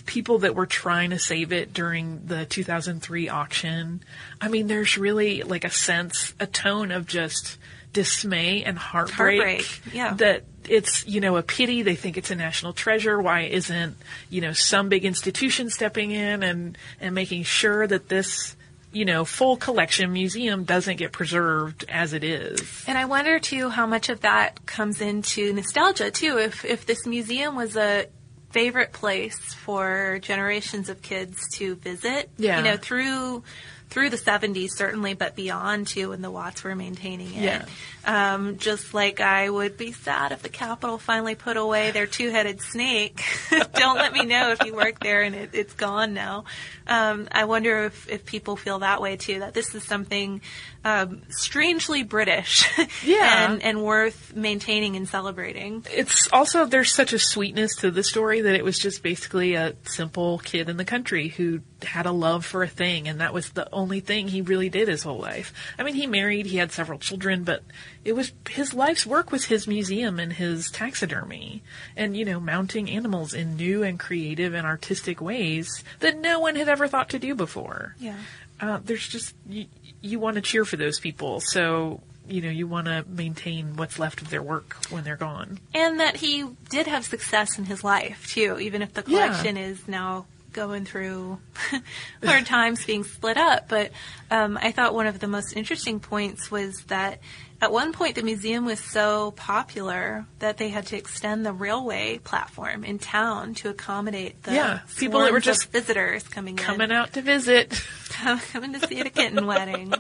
[0.10, 4.02] people that were trying to save it during the 2003 auction,
[4.42, 7.60] I mean, there's really like a sense, a tone of just
[7.94, 9.40] dismay and heartbreak.
[9.40, 10.16] Heartbreak, yeah.
[10.16, 11.84] That it's you know a pity.
[11.84, 13.22] They think it's a national treasure.
[13.22, 13.98] Why isn't
[14.32, 18.56] you know some big institution stepping in and and making sure that this
[18.92, 22.84] you know full collection museum doesn't get preserved as it is?
[22.88, 26.40] And I wonder too how much of that comes into nostalgia too.
[26.40, 28.08] If if this museum was a
[28.52, 32.58] favorite place for generations of kids to visit, Yeah.
[32.58, 33.44] you know, through
[33.90, 37.42] through the 70s certainly, but beyond too, when the Watts were maintaining it.
[37.42, 37.66] Yeah.
[38.06, 42.62] Um, just like I would be sad if the Capitol finally put away their two-headed
[42.62, 43.22] snake.
[43.74, 46.46] Don't let me know if you work there and it, it's gone now.
[46.88, 50.42] Um, I wonder if, if people feel that way too, that this is something
[50.86, 52.66] um, strangely British
[53.06, 53.52] Yeah.
[53.52, 55.86] and, and worth maintaining and celebrating.
[55.92, 59.76] it's also there's such a sweetness to the story that it was just basically a
[59.84, 63.50] simple kid in the country who had a love for a thing and that was
[63.52, 65.54] the only thing he really did his whole life.
[65.78, 67.62] I mean, he married, he had several children, but
[68.06, 71.62] it was his life's work was his museum and his taxidermy
[71.98, 76.56] and you know, mounting animals in new and creative and artistic ways that no one
[76.56, 77.96] had ever thought to do before.
[78.00, 78.16] Yeah.
[78.60, 79.66] Uh, there's just you,
[80.02, 83.98] you want to cheer for those people, so you know you want to maintain what's
[83.98, 85.60] left of their work when they're gone.
[85.74, 89.28] And that he did have success in his life too, even if the Yeah.
[89.28, 90.26] collection is now
[90.60, 91.40] going through
[92.24, 93.70] hard times being split up.
[93.70, 93.92] But
[94.30, 97.20] um, I thought one of the most interesting points was that
[97.62, 102.18] at one point the museum was so popular that they had to extend the railway
[102.18, 106.92] platform in town to accommodate the Yeah, people that were just visitors coming Coming in,
[106.92, 107.72] out to visit,
[108.10, 109.94] coming to see the kitten wedding.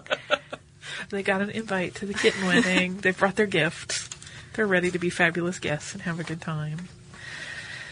[1.09, 2.97] they got an invite to the kitten wedding.
[2.97, 4.09] They brought their gifts.
[4.55, 6.89] They're ready to be fabulous guests and have a good time.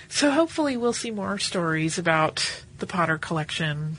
[0.10, 3.98] So hopefully we'll see more stories about the Potter collection.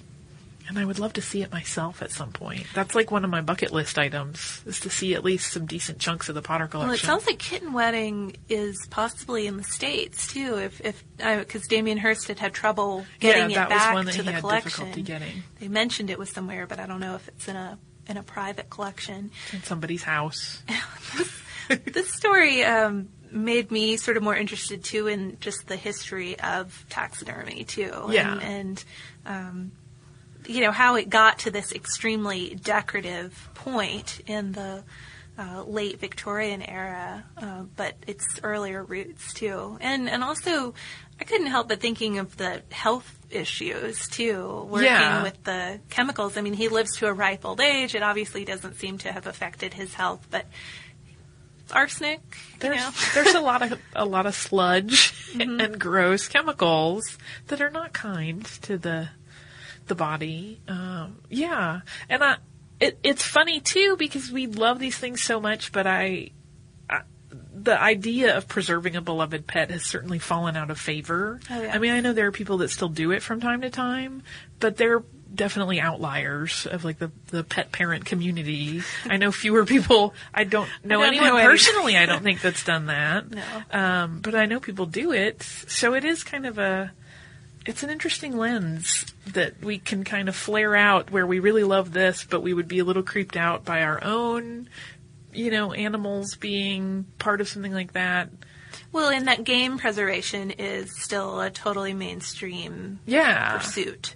[0.68, 2.66] And I would love to see it myself at some point.
[2.75, 5.99] That's like one of my bucket list items, is to see at least some decent
[5.99, 6.88] chunks of the Potter collection.
[6.88, 10.59] Well, it sounds like Kitten Wedding is possibly in the states too.
[10.59, 14.05] If if because Damien Hirst had had trouble getting yeah, it that was back one
[14.07, 14.71] that to he the had collection.
[14.71, 17.79] difficulty getting They mentioned it was somewhere, but I don't know if it's in a
[18.07, 19.31] in a private collection.
[19.55, 20.63] in somebody's house.
[21.87, 26.85] this story um, made me sort of more interested too in just the history of
[26.88, 28.08] taxidermy too.
[28.10, 28.33] Yeah.
[28.35, 28.85] And, and
[29.26, 29.72] um,
[30.46, 34.83] you know how it got to this extremely decorative point in the
[35.38, 40.74] uh, late Victorian era, uh, but its earlier roots too, and and also
[41.20, 45.22] I couldn't help but thinking of the health issues too, working Yeah.
[45.22, 46.37] with the chemicals.
[46.37, 47.94] I mean, he lives to a ripe old age.
[47.94, 50.46] It obviously doesn't seem to have affected his health, but
[51.73, 52.21] arsenic.
[52.58, 52.90] There's you know?
[53.14, 58.44] there's a lot of a lot of sludge and gross chemicals that are not kind
[58.62, 59.08] to the
[59.87, 60.60] the body.
[60.69, 62.37] Um, yeah, and I
[62.81, 66.31] it, it's funny too because we love these things so much, but I,
[66.88, 71.40] I the idea of preserving a beloved pet has certainly fallen out of favor.
[71.50, 71.75] Oh, yeah.
[71.75, 74.23] I mean, I know there are people that still do it from time to time,
[74.60, 75.02] but they're
[75.35, 78.83] definitely outliers of like the, the pet parent community.
[79.04, 80.14] I know fewer people.
[80.35, 81.96] I don't know don't anyone know personally.
[81.96, 83.24] I don't think that's done that.
[83.35, 83.42] No.
[83.70, 85.42] Um, but I know people do it.
[85.42, 86.92] So it is kind of a,
[87.66, 89.04] it's an interesting lens
[89.35, 92.68] that we can kind of flare out where we really love this, but we would
[92.68, 94.68] be a little creeped out by our own,
[95.33, 98.31] you know, animals being part of something like that.
[98.90, 103.58] Well, and that game preservation is still a totally mainstream Yeah.
[103.58, 104.14] pursuit.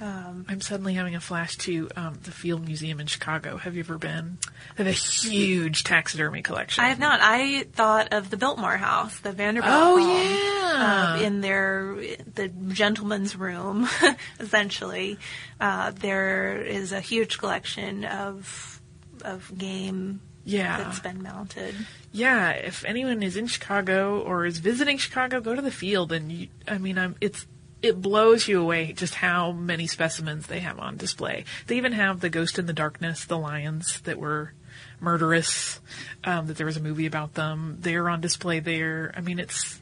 [0.00, 3.56] Um, I'm suddenly having a flash to um, the Field Museum in Chicago.
[3.56, 4.38] Have you ever been?
[4.76, 6.84] They have a huge taxidermy collection.
[6.84, 7.18] I have not.
[7.20, 11.16] I thought of the Biltmore House, the Vanderbilt Oh, home, yeah.
[11.18, 11.96] uh, in their
[12.34, 13.88] the gentleman's room,
[14.40, 15.18] essentially.
[15.60, 18.80] Uh, there is a huge collection of
[19.24, 20.76] of game Yeah.
[20.78, 21.74] that's been mounted.
[22.12, 26.30] Yeah, if anyone is in Chicago or is visiting Chicago, go to the field and
[26.30, 27.44] you, I mean, I'm, it's,
[27.82, 31.44] it blows you away just how many specimens they have on display.
[31.66, 34.52] They even have the Ghost in the Darkness, the lions that were
[35.00, 35.80] murderous,
[36.24, 37.78] um, that there was a movie about them.
[37.80, 39.12] They're on display there.
[39.16, 39.80] I mean, it's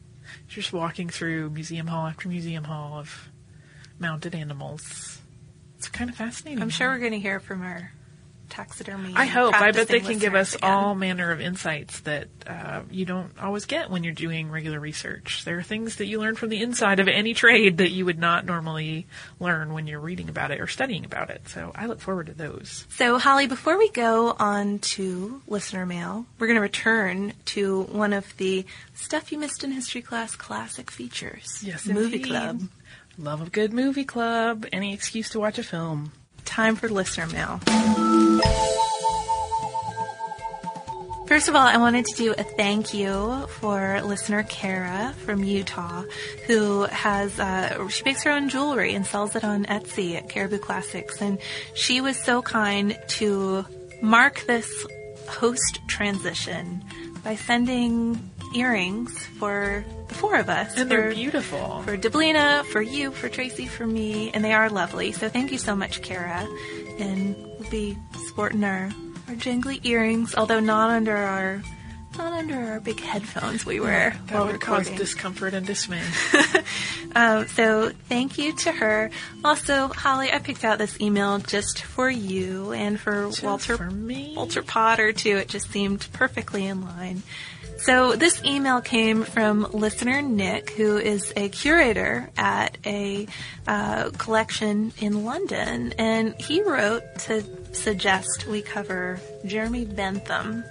[0.48, 3.28] just walking through museum hall after museum hall of
[3.98, 5.20] mounted animals.
[5.78, 6.62] It's kind of fascinating.
[6.62, 7.92] I'm sure we're going to hear from our
[8.48, 9.12] taxidermy.
[9.16, 9.54] I hope.
[9.54, 10.70] I bet they can give us again.
[10.70, 15.44] all manner of insights that uh, you don't always get when you're doing regular research.
[15.44, 18.18] There are things that you learn from the inside of any trade that you would
[18.18, 19.06] not normally
[19.40, 21.48] learn when you're reading about it or studying about it.
[21.48, 22.86] So I look forward to those.
[22.90, 28.12] So, Holly, before we go on to listener mail, we're going to return to one
[28.12, 31.62] of the stuff you missed in history class classic features.
[31.62, 32.28] Yes, movie indeed.
[32.28, 32.62] club.
[33.18, 34.66] Love a good movie club.
[34.72, 36.12] Any excuse to watch a film.
[36.46, 37.60] Time for listener mail.
[41.26, 46.04] First of all, I wanted to do a thank you for listener Kara from Utah,
[46.46, 50.58] who has uh, she makes her own jewelry and sells it on Etsy at Caribou
[50.58, 51.38] Classics, and
[51.74, 53.66] she was so kind to
[54.00, 54.86] mark this
[55.28, 56.84] host transition
[57.24, 60.76] by sending earrings for the four of us.
[60.76, 61.82] And they're beautiful.
[61.82, 65.12] for Deblina, for you, for Tracy, for me, and they are lovely.
[65.12, 66.46] So thank you so much, Kara.
[66.98, 67.96] And we'll be
[68.26, 68.90] sporting our,
[69.28, 71.62] our jingly earrings, although not under our
[72.16, 76.02] not under our big headphones we wear That while would cause discomfort and dismay.
[77.16, 79.10] Um, so thank you to her.
[79.42, 83.90] Also, Holly, I picked out this email just for you and for Just Walter for
[83.90, 84.34] me.
[84.36, 85.38] Walter Potter too.
[85.38, 87.22] It just seemed perfectly in line.
[87.78, 93.26] So this email came from listener Nick, who is a curator at a
[93.66, 100.64] uh, collection in London, and he wrote to suggest we cover Jeremy Bentham.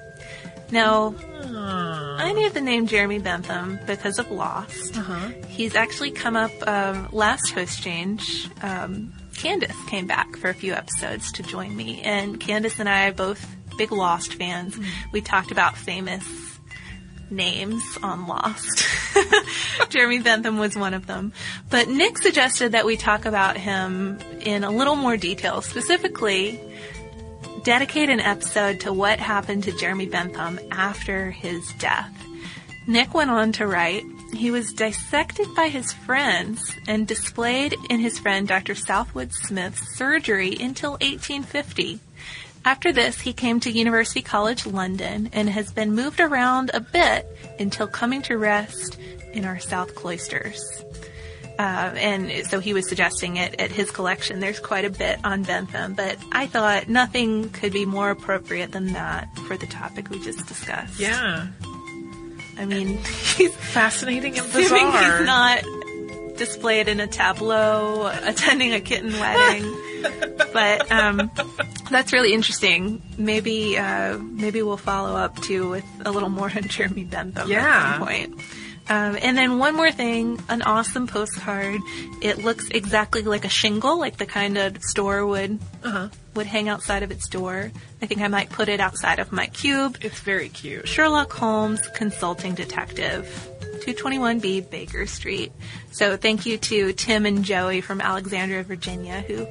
[0.72, 4.98] Now, I knew the name Jeremy Bentham because of Lost.
[4.98, 5.30] Uh-huh.
[5.48, 8.50] He's actually come up um, last host change.
[8.64, 13.10] Um, Candace came back for a few episodes to join me, and Candace and I
[13.10, 14.78] are both big Lost fans.
[15.12, 16.55] We talked about famous
[17.30, 18.86] names on Lost.
[19.90, 21.34] Jeremy Bentham was one of them.
[21.70, 26.60] But Nick suggested that we talk about him in a little more detail, specifically
[27.64, 32.12] dedicate an episode to what happened to Jeremy Bentham after his death.
[32.88, 34.04] Nick went on to write,
[34.34, 38.76] he was dissected by his friends and displayed in his friend Dr.
[38.76, 42.00] Southwood Smith's surgery until 1850.
[42.66, 47.28] After this, he came to University College London and has been moved around a bit
[47.60, 48.98] until coming to rest
[49.34, 50.60] in our South Cloisters.
[51.60, 54.40] Uh, and so he was suggesting it at his collection.
[54.40, 58.94] There's quite a bit on Bentham, but I thought nothing could be more appropriate than
[58.94, 61.00] that for the topic we just discussed.
[61.00, 61.48] Yeah.
[62.58, 62.98] I mean,
[63.38, 65.18] he's Fascinating and assuming bizarre.
[65.20, 69.64] he's not displayed in a tableau attending a kitten wedding.
[70.54, 71.32] But um,
[71.92, 73.02] that's really interesting.
[73.18, 77.60] Maybe uh, maybe we'll follow up too with a little more on Jeremy Bentham Yeah.
[77.66, 78.40] at some point.
[78.88, 81.82] Um, and then one more thing, an awesome postcard.
[82.22, 86.10] It looks exactly like a shingle, like the kind of store would Uh-huh.
[86.36, 87.72] would hang outside of its door.
[88.02, 89.98] I think I might put it outside of my cube.
[90.02, 90.88] It's very cute.
[90.88, 93.26] Sherlock Holmes, consulting detective.
[93.94, 95.52] 221B Baker Street.
[95.92, 99.48] So thank you to Tim and Joey from Alexandria, Virginia, who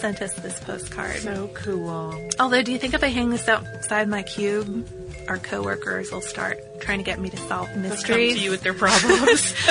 [0.00, 1.16] sent us this postcard.
[1.18, 2.28] So cool.
[2.40, 4.88] Although, do you think if I hang this outside my cube,
[5.28, 8.34] our coworkers will start trying to get me to solve They'll come mysteries?
[8.34, 9.54] to you with their problems.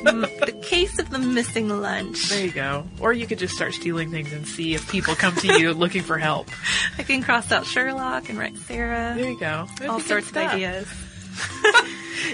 [0.00, 2.28] the case of the missing lunch.
[2.28, 2.86] there you go.
[3.00, 6.02] Or you could just start stealing things and see if people come to you looking
[6.02, 6.48] for help.
[6.98, 9.14] I can cross out Sherlock and write Sarah.
[9.16, 9.66] There you go.
[9.78, 10.88] That'd All sorts of ideas.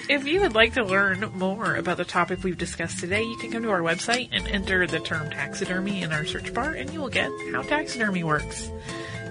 [0.09, 3.51] If you would like to learn more about the topic we've discussed today, you can
[3.51, 7.01] come to our website and enter the term taxidermy in our search bar, and you
[7.01, 8.71] will get how taxidermy works,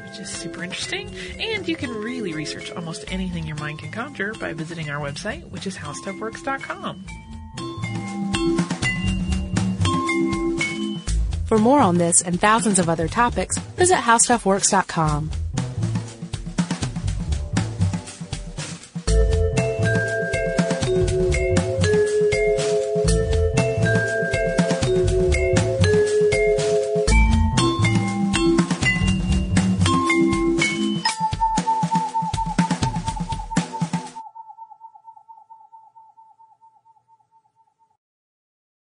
[0.08, 1.14] which is super interesting.
[1.40, 5.50] And you can really research almost anything your mind can conjure by visiting our website,
[5.50, 7.06] which is howstuffworks.com.
[11.48, 15.32] For more on this and thousands of other topics, visit howstuffworks.com.